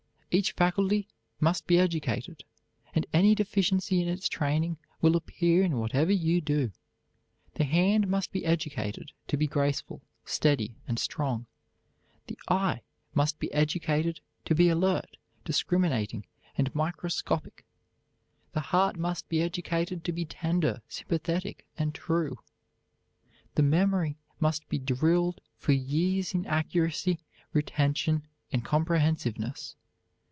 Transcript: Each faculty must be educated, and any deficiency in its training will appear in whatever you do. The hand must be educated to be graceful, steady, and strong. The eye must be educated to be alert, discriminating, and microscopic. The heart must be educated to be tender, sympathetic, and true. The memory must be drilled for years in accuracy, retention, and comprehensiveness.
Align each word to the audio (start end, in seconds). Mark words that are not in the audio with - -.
Each 0.33 0.53
faculty 0.53 1.09
must 1.41 1.67
be 1.67 1.77
educated, 1.77 2.45
and 2.95 3.05
any 3.11 3.35
deficiency 3.35 4.01
in 4.01 4.07
its 4.07 4.29
training 4.29 4.77
will 5.01 5.17
appear 5.17 5.61
in 5.61 5.77
whatever 5.77 6.13
you 6.13 6.39
do. 6.39 6.71
The 7.55 7.65
hand 7.65 8.07
must 8.07 8.31
be 8.31 8.45
educated 8.45 9.11
to 9.27 9.35
be 9.35 9.45
graceful, 9.45 10.01
steady, 10.23 10.77
and 10.87 10.97
strong. 10.97 11.47
The 12.27 12.39
eye 12.47 12.81
must 13.13 13.39
be 13.39 13.51
educated 13.53 14.21
to 14.45 14.55
be 14.55 14.69
alert, 14.69 15.17
discriminating, 15.43 16.25
and 16.57 16.73
microscopic. 16.73 17.65
The 18.53 18.61
heart 18.61 18.95
must 18.95 19.27
be 19.27 19.41
educated 19.41 20.05
to 20.05 20.13
be 20.13 20.23
tender, 20.23 20.81
sympathetic, 20.87 21.67
and 21.77 21.93
true. 21.93 22.39
The 23.55 23.63
memory 23.63 24.17
must 24.39 24.69
be 24.69 24.79
drilled 24.79 25.41
for 25.57 25.73
years 25.73 26.33
in 26.33 26.45
accuracy, 26.45 27.19
retention, 27.51 28.25
and 28.53 28.63
comprehensiveness. 28.63 29.75